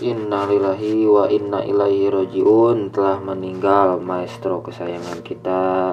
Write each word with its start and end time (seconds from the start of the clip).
Innalillahi 0.00 1.04
wa 1.04 1.28
inna 1.28 1.60
ilaihi 1.60 2.08
rojiun 2.08 2.88
telah 2.88 3.20
meninggal 3.20 4.00
maestro 4.00 4.64
kesayangan 4.64 5.20
kita 5.20 5.92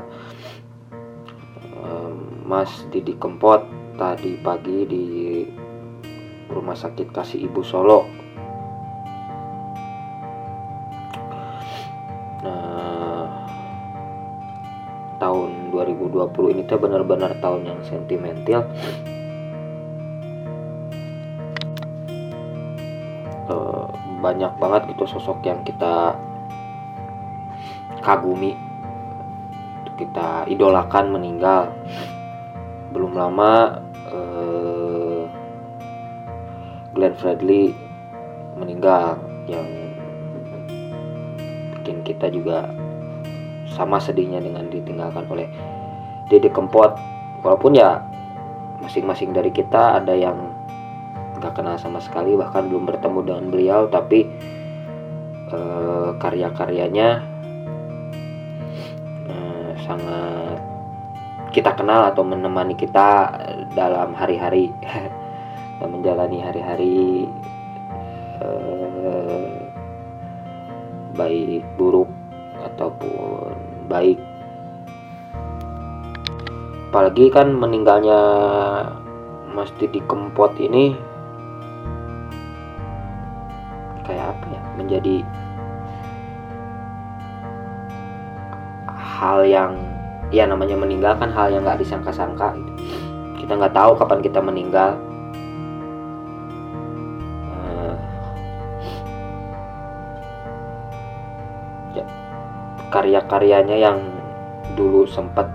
Mas 2.47 2.71
Didi 2.87 3.19
Kempot 3.19 3.67
tadi 3.99 4.39
pagi 4.39 4.87
di 4.87 5.05
Rumah 6.47 6.79
Sakit 6.79 7.11
Kasih 7.11 7.43
Ibu 7.43 7.59
Solo. 7.59 8.07
Nah, 12.47 13.27
tahun 15.19 15.75
2020 15.75 16.55
ini 16.55 16.63
tuh 16.63 16.79
benar-benar 16.79 17.35
tahun 17.43 17.67
yang 17.67 17.83
sentimental 17.83 18.63
banyak 24.17 24.53
banget 24.57 24.93
gitu 24.93 25.05
sosok 25.05 25.45
yang 25.45 25.61
kita 25.61 26.17
kagumi 28.01 28.57
kita 29.97 30.45
idolakan 30.45 31.09
meninggal. 31.09 31.73
Belum 32.93 33.17
lama 33.17 33.81
uh, 34.13 35.25
Glenn 36.93 37.17
Fredly 37.17 37.73
meninggal 38.57 39.17
yang 39.49 39.65
bikin 41.77 42.05
kita 42.05 42.29
juga 42.29 42.69
sama 43.73 44.01
sedihnya 44.01 44.41
dengan 44.41 44.69
ditinggalkan 44.69 45.25
oleh 45.29 45.49
Dede 46.29 46.53
Kempot. 46.53 46.93
Walaupun 47.41 47.77
ya 47.77 48.01
masing-masing 48.81 49.33
dari 49.33 49.49
kita 49.49 49.97
ada 50.01 50.13
yang 50.13 50.46
nggak 51.37 51.53
kenal 51.57 51.77
sama 51.77 52.01
sekali 52.01 52.33
bahkan 52.33 52.67
belum 52.67 52.89
bertemu 52.89 53.19
dengan 53.23 53.45
beliau 53.49 53.81
tapi 53.89 54.27
uh, 55.53 56.17
karya-karyanya 56.17 57.23
uh, 59.29 59.71
sangat 59.85 60.59
kita 61.55 61.73
kenal 61.73 62.05
atau 62.11 62.21
menemani 62.21 62.77
kita 62.77 63.33
dalam 63.73 64.13
hari-hari 64.13 64.69
dan 65.81 65.87
menjalani 65.89 66.41
hari-hari 66.41 67.25
uh, 68.41 69.57
baik 71.17 71.65
buruk 71.81 72.09
ataupun 72.61 73.57
baik. 73.89 74.21
Apalagi 76.87 77.29
kan 77.33 77.51
meninggalnya 77.51 78.21
Mas 79.51 79.73
Didi 79.81 79.99
Kempot 80.05 80.55
ini 80.61 80.93
menjadi 84.77 85.25
hal 89.17 89.41
yang 89.49 89.73
ya 90.29 90.45
namanya 90.45 90.77
meninggal 90.77 91.17
kan 91.17 91.33
hal 91.33 91.49
yang 91.49 91.65
nggak 91.65 91.81
disangka-sangka 91.81 92.53
gitu. 92.53 92.71
kita 93.41 93.51
nggak 93.57 93.73
tahu 93.73 93.97
kapan 93.97 94.19
kita 94.21 94.39
meninggal 94.43 94.99
uh, 97.49 97.95
ya, 101.97 102.05
karya-karyanya 102.93 103.77
yang 103.79 103.97
dulu 104.75 105.09
sempat 105.09 105.49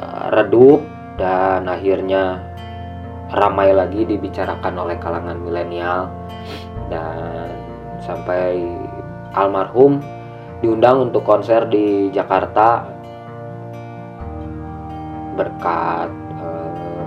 uh, 0.00 0.32
redup 0.32 0.80
dan 1.20 1.68
akhirnya 1.68 2.40
ramai 3.34 3.76
lagi 3.76 4.08
dibicarakan 4.08 4.74
oleh 4.78 4.96
kalangan 4.96 5.36
milenial 5.36 6.21
dan 6.90 7.52
sampai 8.02 8.60
almarhum 9.32 10.02
diundang 10.60 11.10
untuk 11.10 11.26
konser 11.26 11.66
di 11.66 12.10
Jakarta 12.14 12.86
berkat 15.34 16.10
eh, 16.38 17.04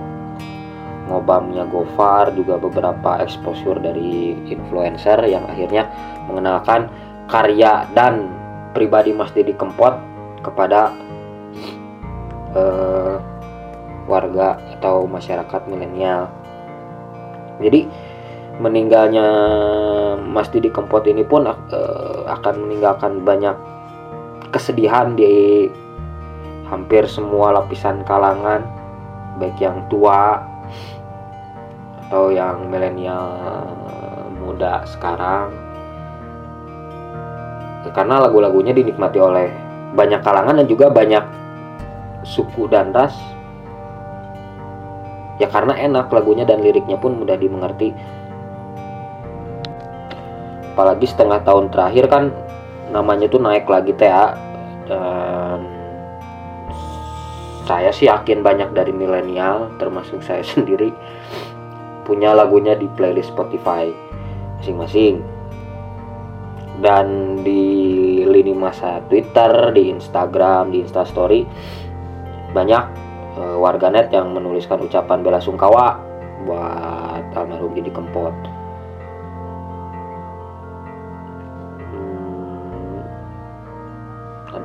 ngobamnya 1.06 1.64
Gofar 1.70 2.34
juga 2.34 2.58
beberapa 2.58 3.22
exposure 3.22 3.78
dari 3.78 4.34
influencer 4.50 5.22
yang 5.24 5.46
akhirnya 5.46 5.86
mengenalkan 6.26 6.90
karya 7.30 7.86
dan 7.94 8.28
pribadi 8.74 9.14
Mas 9.14 9.30
Didi 9.32 9.54
Kempot 9.54 9.94
kepada 10.42 10.90
eh, 12.52 13.16
warga 14.06 14.58
atau 14.78 15.08
masyarakat 15.08 15.66
milenial. 15.66 16.30
Jadi 17.58 17.88
meninggalnya 18.56 19.28
Mas 20.20 20.48
Didi 20.48 20.72
Kempot 20.72 21.04
ini 21.04 21.22
pun 21.22 21.44
uh, 21.44 22.20
akan 22.26 22.54
meninggalkan 22.68 23.20
banyak 23.20 23.56
kesedihan 24.52 25.12
di 25.12 25.68
hampir 26.66 27.06
semua 27.06 27.54
lapisan 27.54 28.02
kalangan 28.08 28.64
baik 29.36 29.60
yang 29.60 29.84
tua 29.92 30.40
atau 32.06 32.32
yang 32.32 32.70
milenial 32.70 33.34
muda 34.40 34.86
sekarang. 34.88 35.52
Ya, 37.84 37.90
karena 37.94 38.18
lagu-lagunya 38.24 38.74
dinikmati 38.74 39.18
oleh 39.20 39.52
banyak 39.94 40.24
kalangan 40.24 40.58
dan 40.58 40.66
juga 40.66 40.90
banyak 40.90 41.22
suku 42.26 42.66
dan 42.66 42.90
ras. 42.90 43.14
Ya 45.36 45.52
karena 45.52 45.76
enak 45.76 46.08
lagunya 46.08 46.48
dan 46.48 46.64
liriknya 46.64 46.96
pun 46.96 47.20
mudah 47.20 47.36
dimengerti 47.36 47.92
apalagi 50.76 51.08
setengah 51.08 51.40
tahun 51.40 51.72
terakhir 51.72 52.04
kan 52.12 52.28
namanya 52.92 53.32
tuh 53.32 53.40
naik 53.40 53.64
lagi 53.64 53.96
TA 53.96 54.36
dan 54.84 55.64
saya 57.64 57.88
sih 57.96 58.12
yakin 58.12 58.44
banyak 58.44 58.76
dari 58.76 58.92
milenial 58.92 59.72
termasuk 59.80 60.20
saya 60.20 60.44
sendiri 60.52 60.92
punya 62.04 62.36
lagunya 62.36 62.76
di 62.76 62.84
playlist 62.92 63.32
Spotify 63.32 63.88
masing-masing. 64.60 65.24
Dan 66.76 67.40
di 67.40 68.20
lini 68.28 68.52
masa 68.52 69.00
Twitter, 69.08 69.72
di 69.72 69.88
Instagram, 69.88 70.76
di 70.76 70.84
Instastory 70.84 71.48
banyak 72.52 72.84
e, 73.32 73.42
warganet 73.56 74.12
yang 74.12 74.36
menuliskan 74.36 74.84
ucapan 74.84 75.24
bela 75.24 75.40
sungkawa 75.40 75.96
buat 76.44 77.32
almarhum 77.32 77.72
Didi 77.72 77.88
Kempot 77.88 78.55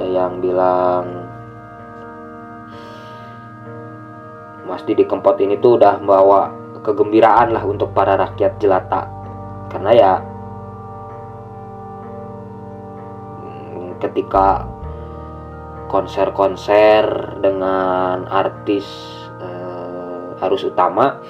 ada 0.02 0.10
yang 0.10 0.42
bilang 0.42 1.06
Mas 4.66 4.82
Didi 4.82 5.06
Kempot 5.06 5.38
ini 5.38 5.62
tuh 5.62 5.78
udah 5.78 6.02
bawa 6.02 6.50
kegembiraan 6.82 7.54
lah 7.54 7.62
untuk 7.62 7.94
para 7.94 8.18
rakyat 8.18 8.58
jelata. 8.58 9.06
Karena 9.70 9.92
ya 9.94 10.14
hmm, 13.46 14.02
ketika 14.02 14.66
konser-konser 15.86 17.06
dengan 17.46 18.26
artis 18.26 18.90
eh, 19.38 20.34
harus 20.42 20.66
utama 20.66 21.22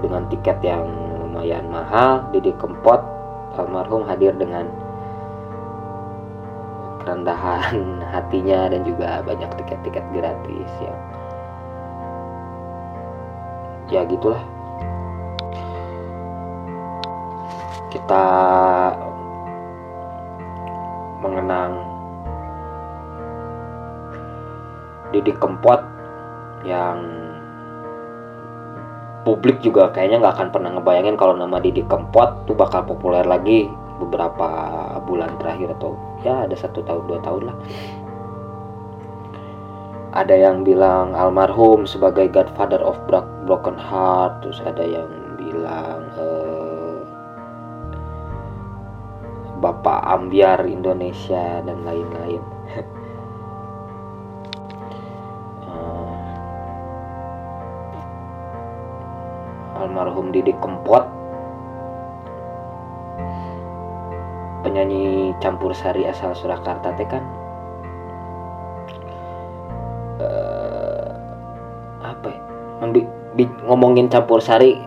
dengan 0.00 0.24
tiket 0.32 0.56
yang 0.64 0.88
lumayan 1.20 1.68
mahal 1.68 2.32
Didi 2.32 2.56
Kempot 2.56 3.04
almarhum 3.60 4.08
hadir 4.08 4.32
dengan 4.40 4.87
kerendahan 7.08 7.80
hatinya 8.12 8.68
dan 8.68 8.84
juga 8.84 9.24
banyak 9.24 9.48
tiket-tiket 9.64 10.04
gratis 10.12 10.72
ya. 10.84 10.94
Ya 13.88 14.04
gitulah. 14.04 14.44
Kita 17.88 18.24
mengenang 21.24 21.80
Didi 25.08 25.32
Kempot 25.32 25.80
yang 26.68 27.00
publik 29.24 29.64
juga 29.64 29.88
kayaknya 29.88 30.20
nggak 30.20 30.36
akan 30.36 30.48
pernah 30.52 30.70
ngebayangin 30.76 31.16
kalau 31.16 31.32
nama 31.32 31.56
Didi 31.56 31.80
Kempot 31.88 32.44
tuh 32.44 32.52
bakal 32.52 32.84
populer 32.84 33.24
lagi 33.24 33.72
beberapa 33.98 34.48
bulan 35.04 35.34
terakhir 35.42 35.74
atau 35.76 35.98
ya 36.22 36.46
ada 36.46 36.54
satu 36.54 36.80
tahun 36.86 37.04
dua 37.10 37.18
tahun 37.22 37.42
lah. 37.50 37.56
Ada 40.16 40.34
yang 40.34 40.64
bilang 40.64 41.12
almarhum 41.12 41.84
sebagai 41.84 42.32
godfather 42.32 42.80
of 42.80 42.96
broken 43.44 43.76
heart 43.76 44.40
terus 44.40 44.62
ada 44.64 44.80
yang 44.80 45.10
bilang 45.36 46.08
uh, 46.16 47.04
bapak 49.60 50.00
ambiar 50.06 50.64
Indonesia 50.64 51.60
dan 51.60 51.84
lain-lain. 51.84 52.42
Uh, 55.68 56.08
almarhum 59.84 60.32
Didi 60.32 60.56
Kempot 60.56 61.17
penyanyi 64.78 65.34
campur 65.42 65.74
sari 65.74 66.06
asal 66.06 66.38
Surakarta 66.38 66.94
teh 66.94 67.02
kan? 67.10 67.26
Uh, 70.22 71.10
apa 72.06 72.30
ya? 72.30 72.38
Ngomongin 73.66 74.06
campur 74.06 74.38
sari 74.38 74.78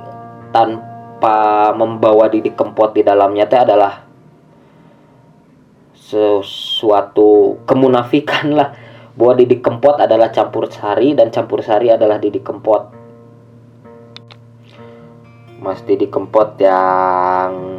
tanpa 0.56 1.76
membawa 1.76 2.32
Didi 2.32 2.56
Kempot 2.56 2.96
di 2.96 3.04
dalamnya 3.04 3.52
teh 3.52 3.60
adalah 3.60 4.08
sesuatu 5.92 7.60
kemunafikan 7.68 8.48
lah. 8.56 8.72
Bahwa 9.12 9.36
Didi 9.36 9.60
Kempot 9.60 10.00
adalah 10.00 10.32
campur 10.32 10.72
sari 10.72 11.12
dan 11.20 11.36
campur 11.36 11.60
sari 11.60 11.92
adalah 11.92 12.16
Didi 12.16 12.40
Kempot 12.40 12.96
Mas 15.60 15.84
Didi 15.84 16.08
Kempot 16.08 16.56
yang 16.64 17.71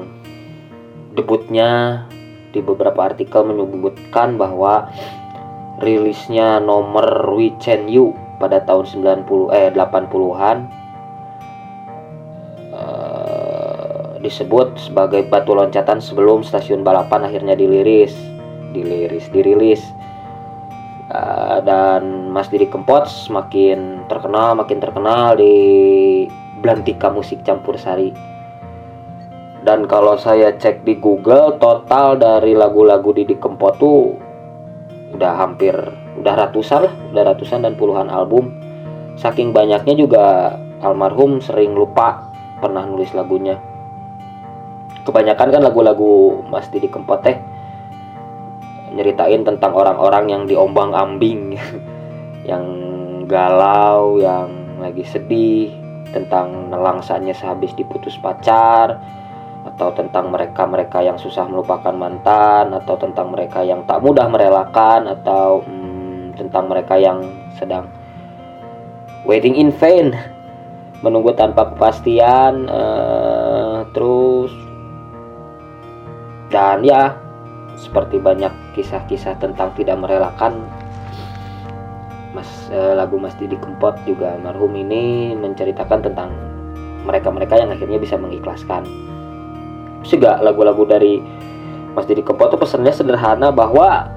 debutnya 1.22 2.02
di 2.50 2.58
beberapa 2.58 3.06
artikel 3.06 3.46
menyebutkan 3.46 4.34
bahwa 4.34 4.90
rilisnya 5.78 6.58
nomor 6.58 7.30
We 7.32 7.54
Chen 7.62 7.86
You 7.86 8.12
pada 8.42 8.58
tahun 8.66 8.90
90 9.22 9.54
eh 9.54 9.70
80-an 9.70 10.56
eh, 12.74 14.06
disebut 14.18 14.90
sebagai 14.90 15.22
batu 15.30 15.54
loncatan 15.54 16.02
sebelum 16.02 16.42
stasiun 16.42 16.82
balapan 16.82 17.30
akhirnya 17.30 17.54
diliris 17.54 18.14
diliris 18.74 19.26
dirilis 19.30 19.82
uh, 21.12 21.60
dan 21.62 22.32
Mas 22.32 22.48
Didi 22.48 22.66
Kempot 22.66 23.04
semakin 23.06 24.08
terkenal 24.08 24.56
makin 24.56 24.78
terkenal 24.80 25.36
di 25.36 25.54
Belantika 26.62 27.10
musik 27.10 27.42
campur 27.42 27.74
sari. 27.74 28.31
Dan 29.62 29.86
kalau 29.86 30.18
saya 30.18 30.58
cek 30.58 30.82
di 30.82 30.98
Google, 30.98 31.54
total 31.62 32.18
dari 32.18 32.50
lagu-lagu 32.50 33.14
Didi 33.14 33.38
Kempot 33.38 33.78
tuh 33.78 34.18
udah 35.14 35.38
hampir 35.38 35.74
udah 36.18 36.34
ratusan 36.34 36.90
lah, 36.90 36.94
udah 37.14 37.22
ratusan 37.30 37.62
dan 37.62 37.78
puluhan 37.78 38.10
album. 38.10 38.50
Saking 39.14 39.54
banyaknya 39.54 39.94
juga 39.94 40.58
almarhum 40.82 41.38
sering 41.38 41.78
lupa 41.78 42.34
pernah 42.58 42.82
nulis 42.82 43.14
lagunya. 43.14 43.54
Kebanyakan 45.06 45.48
kan 45.54 45.62
lagu-lagu 45.62 46.42
Mas 46.50 46.66
Didi 46.66 46.90
Kempot 46.90 47.22
teh 47.22 47.38
nyeritain 48.92 49.46
tentang 49.46 49.78
orang-orang 49.78 50.26
yang 50.26 50.42
diombang-ambing, 50.50 51.54
yang 52.50 52.66
galau, 53.30 54.18
yang 54.18 54.50
lagi 54.82 55.06
sedih, 55.06 55.70
tentang 56.10 56.68
nelangsanya 56.68 57.32
sehabis 57.32 57.72
diputus 57.78 58.18
pacar 58.18 59.21
atau 59.72 59.88
tentang 59.96 60.28
mereka-mereka 60.28 61.00
yang 61.00 61.16
susah 61.16 61.48
melupakan 61.48 61.92
mantan 61.96 62.76
atau 62.76 62.94
tentang 63.00 63.32
mereka 63.32 63.64
yang 63.64 63.82
tak 63.88 64.04
mudah 64.04 64.28
merelakan 64.28 65.08
atau 65.08 65.64
hmm, 65.64 66.36
tentang 66.36 66.68
mereka 66.68 67.00
yang 67.00 67.24
sedang 67.56 67.88
waiting 69.24 69.56
in 69.56 69.72
vain 69.72 70.12
menunggu 71.02 71.34
tanpa 71.34 71.72
kepastian 71.74 72.68
uh, 72.68 73.82
terus 73.96 74.52
dan 76.52 76.84
ya 76.84 77.16
seperti 77.80 78.20
banyak 78.20 78.52
kisah-kisah 78.76 79.40
tentang 79.40 79.72
tidak 79.74 79.98
merelakan 79.98 80.68
Mas 82.32 82.48
eh, 82.72 82.94
lagu 82.96 83.20
Mas 83.20 83.36
Didi 83.36 83.60
Kempot 83.60 83.92
juga 84.08 84.32
almarhum 84.32 84.72
ini 84.72 85.36
menceritakan 85.36 86.00
tentang 86.00 86.32
mereka-mereka 87.04 87.60
yang 87.60 87.70
akhirnya 87.74 88.00
bisa 88.00 88.16
mengikhlaskan. 88.16 89.11
Juga 90.02 90.38
lagu-lagu 90.42 90.82
dari 90.86 91.22
Mas 91.92 92.08
Didi 92.08 92.24
Kempot 92.24 92.50
itu 92.50 92.58
pesannya 92.58 92.92
sederhana 92.92 93.52
bahwa 93.52 94.08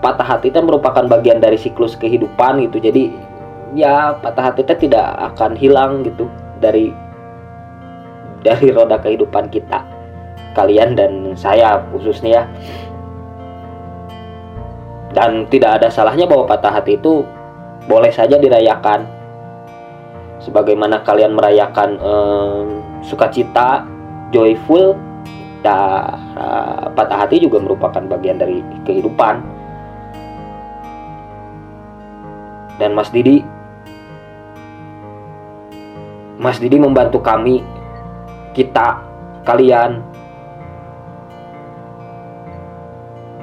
patah 0.00 0.24
hati 0.24 0.48
itu 0.48 0.60
merupakan 0.64 1.04
bagian 1.04 1.38
dari 1.38 1.60
siklus 1.60 1.94
kehidupan 1.94 2.64
gitu. 2.68 2.80
Jadi 2.80 3.12
ya 3.76 4.16
patah 4.18 4.50
hati 4.50 4.64
itu 4.64 4.88
tidak 4.88 5.14
akan 5.34 5.54
hilang 5.54 6.02
gitu 6.02 6.26
dari 6.58 6.90
dari 8.40 8.72
roda 8.72 8.96
kehidupan 8.98 9.52
kita. 9.52 9.84
Kalian 10.56 10.98
dan 10.98 11.12
saya 11.38 11.78
khususnya 11.94 12.42
ya 12.42 12.44
dan 15.14 15.46
tidak 15.50 15.82
ada 15.82 15.88
salahnya 15.90 16.26
bahwa 16.26 16.46
patah 16.46 16.70
hati 16.70 16.98
itu 16.98 17.26
boleh 17.90 18.10
saja 18.14 18.38
dirayakan 18.38 19.06
sebagaimana 20.42 21.02
kalian 21.02 21.34
merayakan 21.34 21.98
eh, 21.98 22.62
sukacita 23.04 23.84
joyful 24.30 24.98
dan 25.60 26.16
uh, 26.40 26.88
patah 26.96 27.26
hati 27.26 27.44
juga 27.44 27.60
merupakan 27.60 28.00
bagian 28.00 28.40
dari 28.40 28.64
kehidupan 28.88 29.44
dan 32.80 32.96
Mas 32.96 33.12
Didi 33.12 33.44
Mas 36.40 36.56
Didi 36.56 36.80
membantu 36.80 37.20
kami 37.20 37.60
kita 38.56 39.04
kalian 39.44 40.00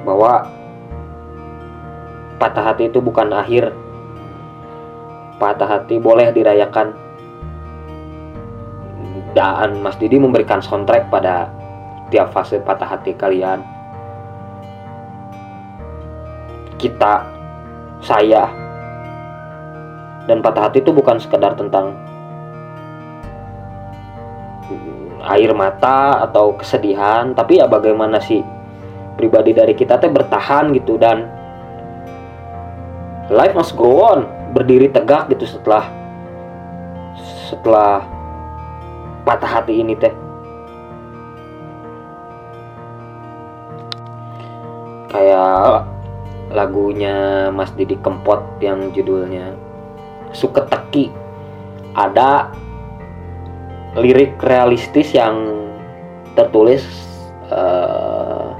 bahwa 0.02 0.50
patah 2.42 2.64
hati 2.72 2.88
itu 2.88 3.02
bukan 3.02 3.30
akhir. 3.34 3.70
Patah 5.38 5.68
hati 5.68 6.02
boleh 6.02 6.34
dirayakan. 6.34 6.94
Dan 9.36 9.84
Mas 9.84 9.96
Didi 10.00 10.16
memberikan 10.16 10.60
soundtrack 10.64 11.12
pada 11.12 11.52
tiap 12.08 12.32
fase 12.32 12.60
patah 12.60 12.88
hati 12.88 13.12
kalian. 13.12 13.60
Kita, 16.78 17.26
saya, 18.00 18.46
dan 20.30 20.44
patah 20.44 20.70
hati 20.70 20.78
itu 20.84 20.94
bukan 20.94 21.18
sekedar 21.18 21.58
tentang 21.58 21.96
air 25.26 25.50
mata 25.56 26.22
atau 26.22 26.54
kesedihan, 26.54 27.34
tapi 27.34 27.58
ya 27.58 27.66
bagaimana 27.66 28.22
sih 28.22 28.44
pribadi 29.18 29.50
dari 29.50 29.74
kita 29.74 29.98
teh 29.98 30.06
bertahan 30.06 30.70
gitu 30.78 30.94
dan 30.94 31.26
life 33.34 33.52
must 33.58 33.74
go 33.74 34.06
on 34.06 34.30
berdiri 34.54 34.86
tegak 34.88 35.26
gitu 35.34 35.58
setelah 35.58 35.90
setelah 37.50 38.06
patah 39.28 39.60
hati 39.60 39.84
ini 39.84 39.92
teh. 39.92 40.14
Kayak 45.12 45.84
lagunya 46.48 47.48
Mas 47.52 47.68
Didi 47.76 48.00
Kempot 48.00 48.40
yang 48.64 48.88
judulnya 48.96 49.52
Suka 50.32 50.64
Teki. 50.64 51.12
Ada 51.92 52.48
lirik 54.00 54.40
realistis 54.40 55.12
yang 55.12 55.68
tertulis 56.32 56.84
uh, 57.52 58.54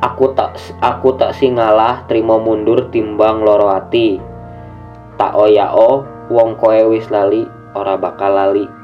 aku 0.00 0.32
tak 0.32 0.56
aku 0.80 1.14
tak 1.20 1.36
singalah 1.36 2.08
terima 2.08 2.40
mundur 2.40 2.88
timbang 2.88 3.44
loro 3.44 3.68
ati 3.68 4.16
tak 5.20 5.36
oyao 5.36 6.08
wong 6.32 6.56
koe 6.56 6.80
wis 6.88 7.12
lali 7.12 7.44
ora 7.76 8.00
bakal 8.00 8.32
lali 8.32 8.79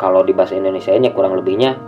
kalau 0.00 0.26
di 0.26 0.34
bahasa 0.34 0.58
Indonesia 0.58 0.90
ini 0.90 1.10
kurang 1.14 1.38
lebihnya 1.38 1.78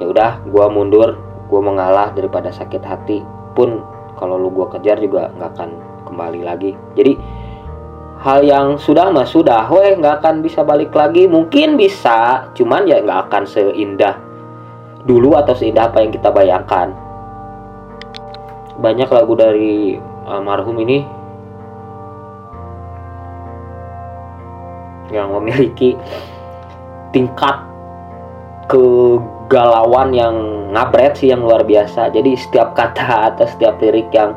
ya 0.00 0.06
udah 0.08 0.30
gua 0.48 0.72
mundur 0.72 1.16
gua 1.52 1.60
mengalah 1.60 2.10
daripada 2.16 2.48
sakit 2.48 2.82
hati 2.82 3.20
pun 3.52 3.84
kalau 4.16 4.40
lu 4.40 4.48
gua 4.48 4.68
kejar 4.72 4.96
juga 5.00 5.32
nggak 5.36 5.50
akan 5.56 5.70
kembali 6.12 6.40
lagi. 6.44 6.76
Jadi 6.92 7.16
hal 8.20 8.44
yang 8.44 8.76
sudah 8.76 9.08
mah 9.08 9.24
sudah 9.24 9.64
weh 9.72 9.96
nggak 9.96 10.20
akan 10.20 10.44
bisa 10.44 10.60
balik 10.60 10.92
lagi. 10.92 11.24
Mungkin 11.24 11.80
bisa 11.80 12.52
cuman 12.52 12.84
ya 12.84 13.00
nggak 13.00 13.32
akan 13.32 13.42
seindah 13.48 14.20
dulu 15.08 15.34
atau 15.34 15.56
seindah 15.56 15.88
apa 15.88 16.04
yang 16.04 16.12
kita 16.12 16.28
bayangkan. 16.28 16.92
Banyak 18.76 19.08
lagu 19.08 19.32
dari 19.34 19.96
almarhum 20.28 20.76
ini 20.84 21.04
yang 25.12 25.28
memiliki 25.32 25.96
tingkat 27.12 27.56
kegalauan 28.72 30.16
yang 30.16 30.34
ngabret 30.72 31.20
sih 31.20 31.30
yang 31.30 31.44
luar 31.44 31.62
biasa. 31.62 32.08
Jadi 32.10 32.34
setiap 32.34 32.72
kata 32.72 33.06
atau 33.32 33.46
setiap 33.46 33.78
lirik 33.78 34.08
yang 34.10 34.34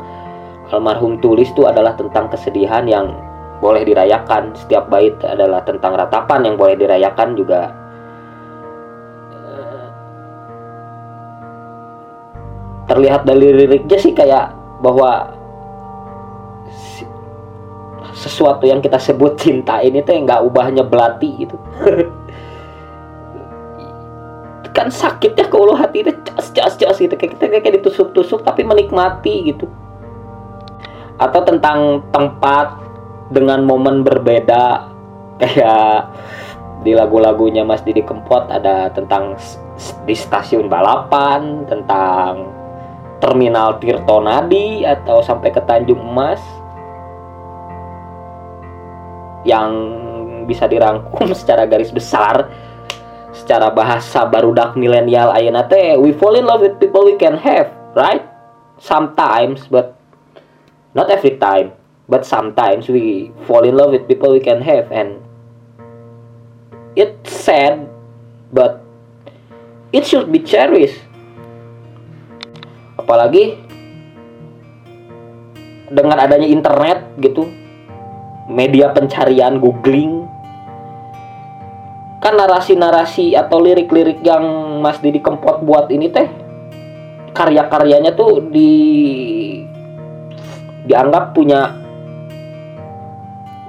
almarhum 0.69 1.17
tulis 1.23 1.49
itu 1.49 1.63
adalah 1.65 1.95
tentang 1.95 2.27
kesedihan 2.27 2.83
yang 2.85 3.15
boleh 3.63 3.87
dirayakan. 3.87 4.51
Setiap 4.59 4.91
bait 4.91 5.15
adalah 5.23 5.63
tentang 5.63 5.95
ratapan 5.95 6.51
yang 6.51 6.55
boleh 6.59 6.75
dirayakan 6.75 7.33
juga. 7.39 7.71
Terlihat 12.85 13.25
dari 13.25 13.49
liriknya 13.49 13.97
sih 13.97 14.13
kayak 14.13 14.53
bahwa 14.85 15.33
sesuatu 18.15 18.65
yang 18.65 18.79
kita 18.79 18.97
sebut 19.01 19.37
cinta 19.37 19.81
ini 19.81 20.01
tuh 20.01 20.17
nggak 20.17 20.41
ubahnya 20.47 20.81
belati 20.87 21.45
gitu 21.45 21.57
kan 24.75 24.91
sakitnya 24.91 25.47
ke 25.47 25.55
ulu 25.55 25.71
hati 25.71 26.03
itu 26.03 26.11
cas 26.27 26.51
cas 26.51 26.75
cas 26.75 26.99
gitu. 26.99 27.15
Kayak 27.15 27.39
kita 27.39 27.43
kayak 27.63 27.75
ditusuk-tusuk 27.79 28.43
tapi 28.43 28.67
menikmati 28.67 29.55
gitu. 29.55 29.71
Atau 31.15 31.47
tentang 31.47 32.03
tempat 32.11 32.75
dengan 33.31 33.63
momen 33.63 34.03
berbeda. 34.03 34.91
Kayak 35.39 36.11
di 36.83 36.91
lagu-lagunya 36.91 37.63
Mas 37.63 37.81
Didi 37.87 38.03
Kempot 38.03 38.51
ada 38.51 38.91
tentang 38.91 39.39
di 40.03 40.15
stasiun 40.15 40.67
balapan 40.67 41.63
tentang 41.67 42.51
terminal 43.23 43.79
Tirtonadi 43.79 44.83
atau 44.83 45.23
sampai 45.23 45.55
ke 45.55 45.63
Tanjung 45.63 46.03
Emas. 46.03 46.43
Yang 49.47 49.71
bisa 50.51 50.67
dirangkum 50.67 51.31
secara 51.39 51.63
garis 51.63 51.95
besar 51.95 52.51
secara 53.45 53.69
bahasa 53.69 54.25
barudak 54.25 54.73
milenial 54.73 55.29
ayeuna 55.29 55.69
teh 55.69 55.93
we 56.01 56.09
fall 56.17 56.33
in 56.33 56.49
love 56.49 56.65
with 56.65 56.81
people 56.81 57.05
we 57.05 57.13
can 57.13 57.37
have 57.37 57.69
right? 57.93 58.25
Sometimes 58.81 59.69
but 59.69 59.93
not 60.97 61.13
every 61.13 61.37
time 61.37 61.77
but 62.09 62.25
sometimes 62.25 62.89
we 62.89 63.29
fall 63.45 63.61
in 63.61 63.77
love 63.77 63.93
with 63.93 64.09
people 64.09 64.33
we 64.33 64.41
can 64.41 64.65
have 64.65 64.89
and 64.89 65.21
it's 66.97 67.29
sad 67.29 67.85
but 68.49 68.81
it 69.93 70.09
should 70.09 70.33
be 70.33 70.41
cherished. 70.41 71.05
Apalagi 72.97 73.61
dengan 75.93 76.17
adanya 76.17 76.49
internet 76.49 77.05
gitu 77.21 77.45
media 78.49 78.89
pencarian 78.89 79.61
googling 79.61 80.24
kan 82.25 82.33
narasi-narasi 82.33 83.37
atau 83.37 83.61
lirik-lirik 83.61 84.25
yang 84.25 84.41
Mas 84.81 84.97
Didi 84.97 85.21
Kempot 85.21 85.61
buat 85.61 85.93
ini 85.93 86.09
teh 86.09 86.25
karya-karyanya 87.37 88.17
tuh 88.17 88.41
di 88.49 88.73
dianggap 90.89 91.37
punya 91.37 91.69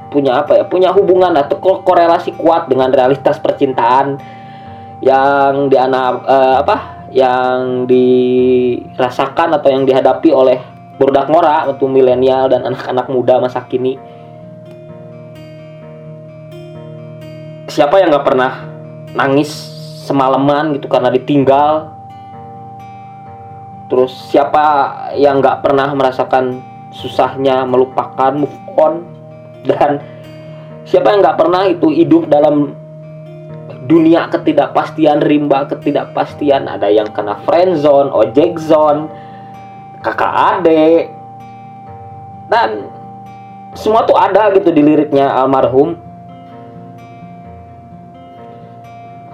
punya 0.08 0.40
apa 0.40 0.56
ya 0.56 0.64
punya 0.64 0.88
hubungan 0.96 1.36
atau 1.36 1.60
korelasi 1.84 2.32
kuat 2.40 2.72
dengan 2.72 2.88
realitas 2.88 3.36
percintaan 3.36 4.16
yang 5.04 5.68
di 5.68 5.76
uh, 5.76 6.56
apa 6.64 7.04
yang 7.12 7.84
dirasakan 7.84 9.60
atau 9.60 9.68
yang 9.68 9.84
dihadapi 9.84 10.32
oleh 10.32 10.64
budak 10.96 11.28
ngora 11.28 11.68
untuk 11.68 11.92
milenial 11.92 12.48
dan 12.48 12.64
anak-anak 12.64 13.04
muda 13.12 13.36
masa 13.36 13.60
kini 13.68 14.15
siapa 17.66 17.98
yang 17.98 18.14
nggak 18.14 18.26
pernah 18.26 18.52
nangis 19.14 19.50
semalaman 20.06 20.78
gitu 20.78 20.86
karena 20.86 21.10
ditinggal? 21.10 21.90
Terus 23.86 24.12
siapa 24.30 24.66
yang 25.14 25.38
nggak 25.38 25.62
pernah 25.62 25.94
merasakan 25.94 26.62
susahnya 26.90 27.66
melupakan 27.66 28.34
move 28.34 28.58
on? 28.78 29.06
Dan 29.66 29.98
siapa 30.86 31.10
yang 31.14 31.22
nggak 31.22 31.38
pernah 31.38 31.62
itu 31.66 31.90
hidup 31.90 32.30
dalam 32.30 32.74
dunia 33.86 34.26
ketidakpastian 34.30 35.22
rimba 35.22 35.66
ketidakpastian? 35.70 36.66
Ada 36.66 36.90
yang 36.90 37.10
kena 37.14 37.38
friend 37.46 37.78
zone 37.78 38.10
ojek 38.10 38.58
zone 38.58 39.10
kakak 40.02 40.62
adik. 40.62 41.10
Dan 42.46 42.90
semua 43.74 44.06
tuh 44.06 44.14
ada 44.14 44.54
gitu 44.54 44.70
di 44.70 44.82
liriknya 44.82 45.34
almarhum 45.34 46.05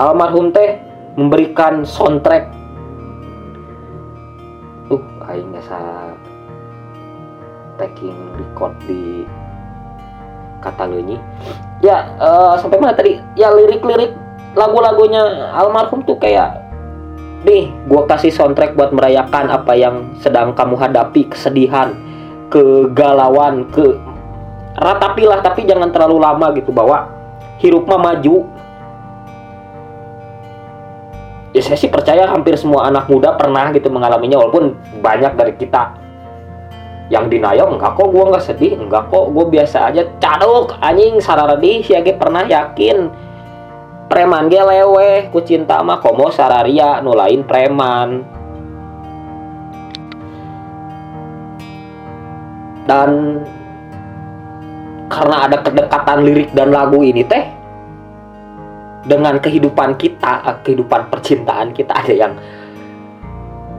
almarhum 0.02 0.50
teh 0.50 0.82
memberikan 1.14 1.87
soundtrack. 1.87 2.50
Uh 4.90 5.02
aing 5.30 5.54
nggak 5.54 6.18
taking 7.80 8.18
record 8.37 8.75
di 8.85 9.25
kata 10.62 10.87
lunyi 10.87 11.18
ya 11.82 12.14
uh, 12.18 12.54
sampai 12.59 12.78
mana 12.78 12.94
tadi? 12.94 13.18
Ya 13.35 13.50
lirik-lirik 13.50 14.14
lagu-lagunya 14.54 15.50
almarhum 15.56 16.04
tuh 16.04 16.18
kayak 16.21 16.61
nih 17.42 17.73
gua 17.90 18.06
kasih 18.06 18.30
soundtrack 18.30 18.78
buat 18.78 18.94
merayakan 18.94 19.50
apa 19.50 19.73
yang 19.75 20.14
sedang 20.23 20.54
kamu 20.54 20.78
hadapi 20.78 21.26
kesedihan 21.26 21.97
kegalauan 22.52 23.66
ke 23.73 23.97
ratapilah 24.76 25.40
tapi 25.42 25.66
jangan 25.66 25.90
terlalu 25.90 26.21
lama 26.23 26.52
gitu 26.54 26.71
bahwa 26.71 27.09
hirup 27.59 27.88
mah 27.88 28.12
maju 28.12 28.47
ya 31.52 31.61
saya 31.61 31.76
sih 31.76 31.92
percaya 31.92 32.25
hampir 32.28 32.56
semua 32.56 32.88
anak 32.88 33.09
muda 33.12 33.37
pernah 33.37 33.68
gitu 33.76 33.92
mengalaminya 33.92 34.40
walaupun 34.40 34.76
banyak 35.04 35.32
dari 35.37 35.54
kita. 35.56 36.00
Yang 37.12 37.37
denial 37.37 37.76
enggak 37.76 37.92
kok 37.92 38.09
gue 38.09 38.25
nggak 38.25 38.44
sedih 38.44 38.73
enggak 38.80 39.12
kok 39.12 39.26
gue 39.37 39.44
biasa 39.52 39.92
aja. 39.92 40.02
Caduk 40.16 40.73
anjing 40.80 41.21
sararadi 41.21 41.85
si 41.85 41.92
age 41.92 42.16
pernah 42.16 42.49
yakin? 42.49 43.12
Preman 44.09 44.49
ge 44.49 44.61
lewe 44.61 45.28
ku 45.28 45.44
cinta 45.44 45.80
mah 45.85 46.00
komo 46.00 46.32
sararia 46.32 47.04
nulain 47.04 47.44
preman. 47.44 48.25
Dan 52.82 53.11
karena 55.12 55.37
ada 55.47 55.61
kedekatan 55.61 56.25
lirik 56.25 56.50
dan 56.56 56.73
lagu 56.73 57.04
ini 57.04 57.23
teh 57.23 57.62
dengan 59.06 59.38
kehidupan 59.42 59.99
kita, 59.99 60.47
eh, 60.47 60.56
kehidupan 60.62 61.11
percintaan 61.11 61.75
kita 61.75 61.92
ada 62.02 62.14
yang 62.14 62.35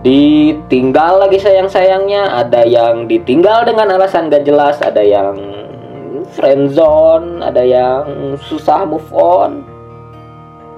ditinggal 0.03 1.23
lagi 1.23 1.39
sayang-sayangnya, 1.39 2.43
ada 2.43 2.67
yang 2.67 3.07
ditinggal 3.07 3.63
dengan 3.63 3.95
alasan 3.95 4.27
gak 4.27 4.43
jelas, 4.43 4.83
ada 4.83 4.99
yang 4.99 5.39
friendzone, 6.35 7.39
ada 7.39 7.63
yang 7.63 8.35
susah 8.43 8.83
move 8.83 9.07
on. 9.15 9.63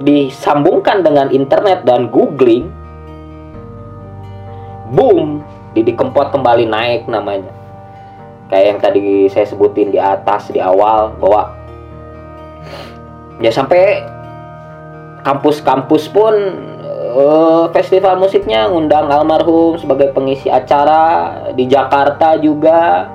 Disambungkan 0.06 1.02
dengan 1.02 1.32
internet 1.34 1.88
dan 1.88 2.12
googling, 2.14 2.70
boom, 4.94 5.42
Didi 5.74 5.98
Kempot 5.98 6.30
kembali 6.30 6.70
naik 6.70 7.10
namanya. 7.10 7.50
Kayak 8.52 8.66
yang 8.70 8.80
tadi 8.84 9.02
saya 9.34 9.50
sebutin 9.50 9.90
di 9.90 9.98
atas 9.98 10.54
di 10.54 10.62
awal 10.62 11.18
bahwa 11.18 11.50
ya 13.42 13.50
sampai 13.50 14.06
kampus-kampus 15.26 16.06
pun 16.14 16.34
uh, 17.18 17.66
festival 17.74 18.22
musiknya 18.22 18.70
ngundang 18.70 19.10
almarhum 19.10 19.82
sebagai 19.82 20.14
pengisi 20.14 20.54
acara 20.54 21.34
di 21.58 21.66
Jakarta 21.66 22.38
juga. 22.38 23.10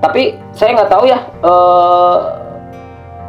Tapi 0.00 0.40
saya 0.56 0.74
nggak 0.80 0.90
tahu 0.90 1.04
ya 1.06 1.20
uh, 1.44 2.16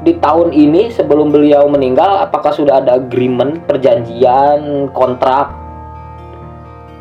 di 0.01 0.15
tahun 0.17 0.55
ini 0.55 0.89
sebelum 0.89 1.29
beliau 1.29 1.67
meninggal 1.67 2.23
apakah 2.23 2.55
sudah 2.55 2.79
ada 2.79 2.97
agreement 2.97 3.61
perjanjian 3.67 4.89
kontrak 4.95 5.51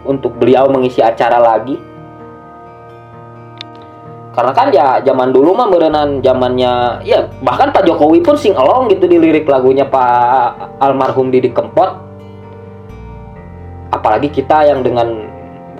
untuk 0.02 0.34
beliau 0.36 0.66
mengisi 0.68 0.98
acara 0.98 1.38
lagi 1.38 1.78
karena 4.32 4.52
kan 4.56 4.72
ya 4.72 4.96
zaman 5.04 5.28
dulu 5.28 5.52
mah 5.52 5.68
merenan 5.68 6.24
zamannya 6.24 7.04
ya 7.04 7.28
bahkan 7.44 7.68
Pak 7.68 7.84
Jokowi 7.84 8.24
pun 8.24 8.32
sing 8.40 8.56
along 8.56 8.88
gitu 8.88 9.04
di 9.04 9.20
lirik 9.20 9.44
lagunya 9.44 9.84
Pak 9.84 10.80
almarhum 10.80 11.28
Didi 11.28 11.52
Kempot. 11.52 12.00
Apalagi 13.92 14.32
kita 14.32 14.64
yang 14.64 14.80
dengan 14.80 15.28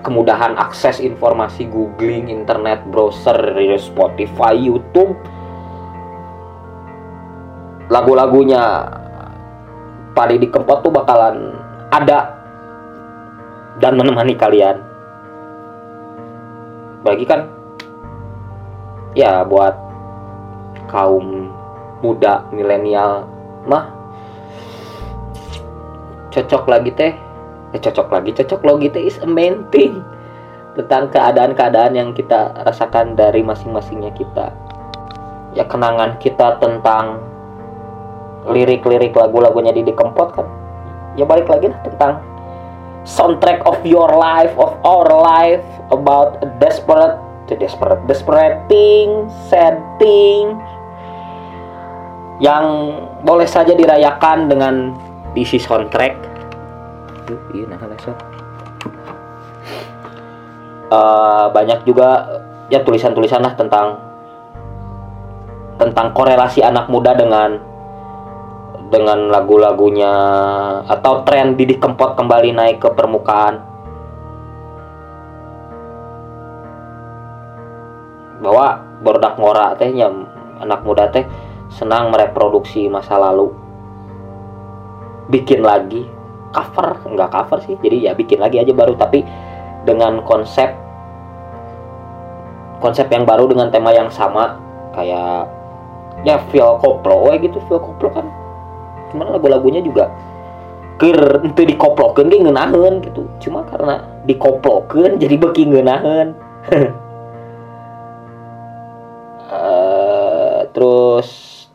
kemudahan 0.05 0.53
akses 0.53 1.01
informasi 1.01 1.65
googling 1.65 2.29
internet 2.29 2.85
browser 2.93 3.57
Spotify 3.81 4.53
YouTube. 4.53 5.17
Lagu-lagunya 7.89 8.85
Pak 10.13 10.29
Didi 10.29 10.53
Kempot 10.53 10.85
tuh 10.85 10.93
bakalan 10.93 11.57
ada 11.89 12.37
dan 13.81 13.97
menemani 13.97 14.37
kalian. 14.37 14.77
Bagi 17.01 17.25
kan 17.25 17.52
ya 19.13 19.45
buat 19.45 19.77
kaum 20.89 21.49
muda 22.03 22.45
milenial 22.51 23.25
mah 23.65 23.89
cocok 26.33 26.65
lagi 26.65 26.91
teh. 26.97 27.13
Eh, 27.73 27.81
cocok 27.81 28.09
lagi 28.09 28.33
cocok 28.33 28.61
lagi 28.65 28.87
teh 28.89 29.03
is 29.05 29.17
a 29.21 29.29
main 29.29 29.65
thing 29.69 30.01
tentang 30.73 31.09
keadaan-keadaan 31.13 31.93
yang 31.93 32.09
kita 32.17 32.53
rasakan 32.65 33.13
dari 33.13 33.45
masing-masingnya 33.45 34.09
kita. 34.17 34.49
Ya 35.53 35.69
kenangan 35.69 36.17
kita 36.17 36.57
tentang 36.57 37.21
lirik-lirik 38.49 39.13
lagu-lagunya 39.13 39.69
Didi 39.69 39.93
Kempot 39.93 40.33
kan. 40.33 40.49
Ya 41.13 41.29
balik 41.29 41.45
lagi 41.45 41.69
lah 41.69 41.79
tentang 41.85 42.13
soundtrack 43.05 43.61
of 43.69 43.77
your 43.85 44.09
life 44.09 44.49
of 44.57 44.73
our 44.81 45.05
life 45.05 45.61
about 45.93 46.41
a 46.41 46.49
desperate 46.57 47.21
desperate 47.57 48.59
sad 49.49 49.77
thing 50.01 50.57
yang 52.41 52.65
boleh 53.23 53.45
saja 53.45 53.71
dirayakan 53.71 54.49
dengan 54.51 54.91
diisi 55.31 55.61
soundtrack. 55.61 56.15
Uh, 60.93 61.49
banyak 61.49 61.87
juga 61.89 62.41
ya 62.69 62.85
tulisan-tulisan 62.85 63.41
lah 63.41 63.57
tentang 63.57 63.97
tentang 65.81 66.13
korelasi 66.13 66.61
anak 66.61 66.85
muda 66.85 67.17
dengan 67.17 67.57
dengan 68.93 69.33
lagu-lagunya 69.33 70.13
atau 70.85 71.25
tren 71.25 71.57
Didi 71.57 71.81
Kempot 71.81 72.13
kembali 72.13 72.53
naik 72.53 72.77
ke 72.85 72.89
permukaan 72.93 73.72
bahwa 78.43 78.83
berdak 78.99 79.39
ngora 79.39 79.71
teh 79.79 79.87
anak 80.59 80.83
muda 80.83 81.07
teh 81.07 81.23
senang 81.71 82.11
mereproduksi 82.11 82.91
masa 82.91 83.15
lalu. 83.15 83.55
Bikin 85.31 85.63
lagi 85.63 86.03
cover 86.51 86.99
enggak 87.07 87.31
cover 87.31 87.63
sih 87.63 87.79
jadi 87.79 88.11
ya 88.11 88.13
bikin 88.13 88.43
lagi 88.43 88.59
aja 88.59 88.75
baru 88.75 88.93
tapi 88.99 89.23
dengan 89.87 90.21
konsep 90.27 90.75
konsep 92.83 93.07
yang 93.09 93.23
baru 93.23 93.47
dengan 93.47 93.71
tema 93.71 93.95
yang 93.95 94.11
sama 94.11 94.59
kayak 94.91 95.47
ya 96.27 96.37
feel 96.51 96.77
koplo 96.83 97.31
gitu 97.39 97.57
feel 97.71 97.79
koplo 97.79 98.11
kan. 98.11 98.27
Cuman 99.15 99.31
lagu-lagunya 99.39 99.79
juga 99.79 100.11
ker 100.99 101.41
itu 101.41 101.61
ge 101.65 102.23
ngeunaheun 102.27 103.01
gitu. 103.01 103.23
Cuma 103.39 103.63
karena 103.65 104.03
dikoplokeun 104.27 105.17
jadi 105.23 105.35
beki 105.39 105.71
ngeunaheun 105.71 106.35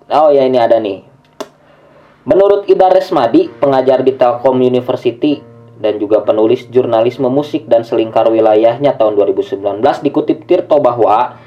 oh 0.08 0.28
ya 0.32 0.44
ini 0.44 0.58
ada 0.60 0.76
nih 0.80 1.04
menurut 2.28 2.68
Ida 2.68 2.92
Resmadi 2.92 3.48
pengajar 3.48 4.04
di 4.04 4.12
Telkom 4.16 4.60
University 4.60 5.40
dan 5.78 5.96
juga 6.02 6.26
penulis 6.26 6.66
jurnalisme 6.68 7.30
musik 7.30 7.70
dan 7.70 7.86
selingkar 7.86 8.26
wilayahnya 8.28 8.98
tahun 8.98 9.14
2019 9.14 9.78
dikutip 10.02 10.44
Tirto 10.44 10.82
bahwa 10.82 11.38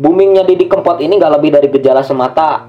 boomingnya 0.00 0.48
Didi 0.48 0.66
Kempot 0.66 0.98
ini 0.98 1.20
gak 1.20 1.34
lebih 1.38 1.54
dari 1.54 1.68
gejala 1.68 2.00
semata. 2.00 2.66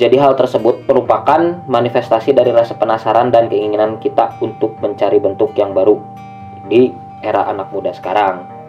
Jadi 0.00 0.16
hal 0.16 0.32
tersebut 0.32 0.88
merupakan 0.88 1.60
manifestasi 1.68 2.32
dari 2.32 2.50
rasa 2.50 2.72
penasaran 2.74 3.28
dan 3.28 3.52
keinginan 3.52 4.00
kita 4.00 4.32
untuk 4.40 4.80
mencari 4.80 5.20
bentuk 5.20 5.52
yang 5.60 5.76
baru 5.76 6.00
di 6.72 6.88
era 7.20 7.44
anak 7.52 7.68
muda 7.68 7.92
sekarang. 7.92 8.59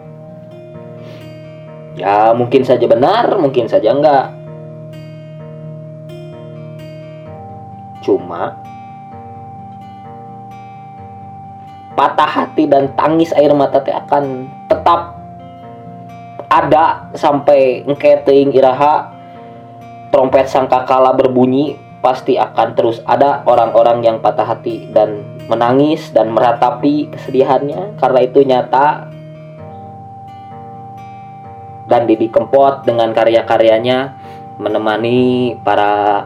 Ya 1.92 2.32
mungkin 2.32 2.64
saja 2.64 2.88
benar, 2.88 3.28
mungkin 3.36 3.68
saja 3.68 3.92
enggak. 3.92 4.32
Cuma 8.02 8.56
patah 11.92 12.26
hati 12.28 12.64
dan 12.66 12.90
tangis 12.96 13.30
air 13.36 13.52
mata 13.52 13.84
teh 13.84 13.92
akan 13.92 14.48
tetap 14.66 15.20
ada 16.48 17.08
sampai 17.12 17.84
engketing 17.84 18.52
iraha 18.56 19.12
trompet 20.08 20.48
sangkakala 20.48 21.12
berbunyi 21.16 21.76
pasti 22.02 22.34
akan 22.34 22.74
terus 22.74 22.98
ada 23.06 23.46
orang-orang 23.46 24.02
yang 24.02 24.18
patah 24.18 24.44
hati 24.44 24.90
dan 24.90 25.22
menangis 25.46 26.10
dan 26.10 26.34
meratapi 26.34 27.12
kesedihannya 27.14 27.96
karena 27.96 28.20
itu 28.24 28.40
nyata 28.42 29.11
dan 31.92 32.08
Didi 32.08 32.32
Kempot 32.32 32.88
dengan 32.88 33.12
karya-karyanya 33.12 34.16
menemani 34.56 35.52
para 35.60 36.24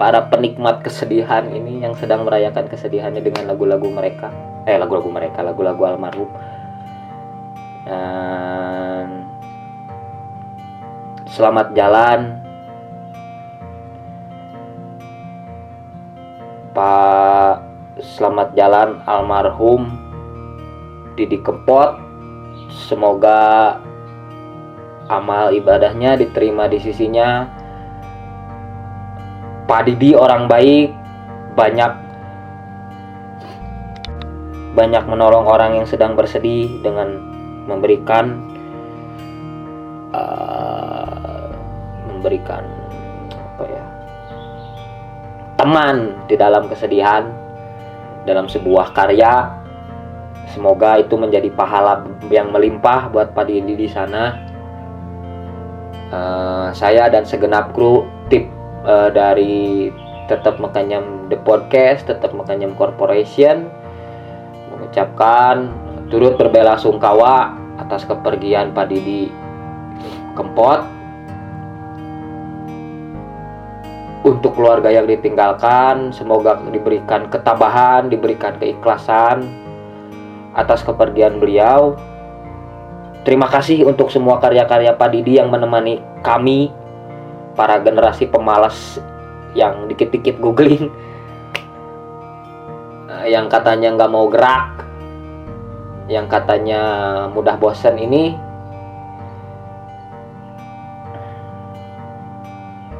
para 0.00 0.24
penikmat 0.32 0.80
kesedihan 0.80 1.44
ini 1.52 1.84
yang 1.84 1.92
sedang 1.92 2.24
merayakan 2.24 2.64
kesedihannya 2.72 3.20
dengan 3.20 3.52
lagu-lagu 3.52 3.92
mereka. 3.92 4.32
Eh 4.64 4.80
lagu-lagu 4.80 5.12
mereka 5.12 5.44
lagu-lagu 5.44 5.84
almarhum. 5.84 6.32
Dan 7.84 9.28
selamat 11.28 11.76
jalan 11.76 12.40
Pak. 16.72 17.68
Selamat 17.96 18.52
jalan 18.56 19.00
almarhum 19.08 20.05
Didi 21.16 21.40
Kempot. 21.40 21.98
Semoga 22.68 23.80
amal 25.08 25.50
ibadahnya 25.56 26.20
diterima 26.20 26.68
di 26.68 26.78
sisinya. 26.78 27.48
Pak 29.66 29.82
Didi 29.90 30.14
orang 30.14 30.46
baik, 30.46 30.94
banyak 31.58 32.06
banyak 34.76 35.04
menolong 35.08 35.48
orang 35.48 35.80
yang 35.80 35.86
sedang 35.88 36.12
bersedih 36.12 36.84
dengan 36.84 37.16
memberikan 37.64 38.44
uh, 40.12 41.48
memberikan 42.12 42.62
apa 43.56 43.64
ya 43.64 43.84
teman 45.56 46.12
di 46.28 46.36
dalam 46.36 46.68
kesedihan 46.68 47.24
dalam 48.28 48.44
sebuah 48.52 48.92
karya 48.92 49.48
semoga 50.56 50.96
itu 50.96 51.12
menjadi 51.20 51.52
pahala 51.52 52.00
yang 52.32 52.48
melimpah 52.48 53.12
buat 53.12 53.36
Pak 53.36 53.44
Didi 53.44 53.76
di 53.76 53.88
sana. 53.92 54.32
Uh, 56.08 56.72
saya 56.72 57.12
dan 57.12 57.28
segenap 57.28 57.76
kru 57.76 58.08
tip 58.32 58.48
uh, 58.88 59.12
dari 59.12 59.92
tetap 60.32 60.56
makanyam 60.56 61.28
the 61.28 61.36
podcast 61.44 62.08
tetap 62.08 62.34
makanyam 62.34 62.74
corporation 62.74 63.68
mengucapkan 64.70 65.70
turut 66.08 66.38
berbela 66.38 66.78
sungkawa 66.78 67.52
atas 67.76 68.08
kepergian 68.08 68.72
Pak 68.72 68.88
Didi 68.88 69.28
Kempot. 70.32 70.96
Untuk 74.26 74.58
keluarga 74.58 74.90
yang 74.90 75.06
ditinggalkan 75.06 76.10
semoga 76.10 76.58
diberikan 76.70 77.30
ketabahan 77.30 78.10
diberikan 78.10 78.58
keikhlasan 78.58 79.65
atas 80.56 80.80
kepergian 80.80 81.36
beliau. 81.36 82.00
Terima 83.28 83.52
kasih 83.52 83.84
untuk 83.84 84.08
semua 84.08 84.40
karya-karya 84.40 84.96
Pak 84.96 85.12
Didi 85.12 85.36
yang 85.36 85.52
menemani 85.52 86.00
kami 86.24 86.72
para 87.52 87.76
generasi 87.84 88.24
pemalas 88.24 88.96
yang 89.52 89.84
dikit-dikit 89.90 90.40
googling 90.40 90.88
yang 93.34 93.52
katanya 93.52 93.92
nggak 93.96 94.12
mau 94.12 94.28
gerak 94.32 94.76
yang 96.06 96.30
katanya 96.30 96.80
mudah 97.34 97.58
bosan 97.58 97.98
ini. 97.98 98.38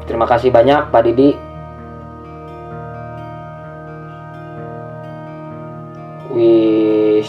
Terima 0.07 0.23
kasih 0.23 0.51
banyak 0.51 0.91
Pak 0.91 1.03
Didi 1.03 1.46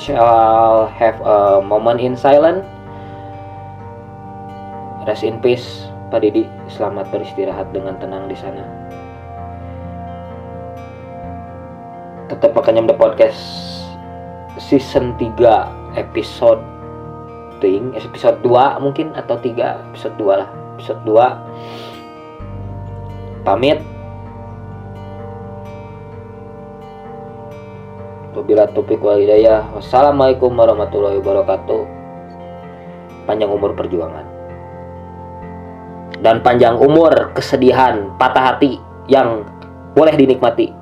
shall 0.09 0.88
have 0.97 1.21
a 1.21 1.61
moment 1.61 2.01
in 2.01 2.16
silence. 2.16 2.64
Rest 5.05 5.21
in 5.21 5.37
peace 5.44 5.92
Pak 6.09 6.25
Didi, 6.25 6.49
selamat 6.73 7.12
beristirahat 7.12 7.68
dengan 7.77 8.01
tenang 8.01 8.25
di 8.25 8.37
sana. 8.37 8.64
Tetap 12.33 12.57
makanya 12.57 12.88
The 12.88 12.97
Podcast 12.97 13.37
season 14.57 15.12
3 15.21 16.01
episode 16.01 16.64
ting 17.61 17.92
episode 17.92 18.40
2 18.40 18.81
mungkin 18.81 19.12
atau 19.12 19.37
3 19.37 19.92
episode 19.92 20.16
2 20.16 20.40
lah. 20.40 20.49
Episode 20.81 21.05
2 21.05 23.44
pamit 23.44 23.85
Wabillahi 28.48 28.72
topik 28.72 29.04
walidayah 29.04 29.76
Wassalamualaikum 29.76 30.48
warahmatullahi 30.56 31.20
wabarakatuh. 31.20 31.84
Panjang 33.28 33.52
umur 33.52 33.76
perjuangan. 33.76 34.24
Dan 36.24 36.40
panjang 36.40 36.80
umur 36.80 37.37
kesedihan 37.37 38.08
patah 38.16 38.56
hati 38.56 38.80
yang 39.04 39.44
boleh 39.92 40.16
dinikmati 40.16 40.72